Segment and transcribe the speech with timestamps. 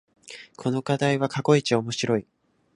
[0.57, 2.25] この課題は過去一面白い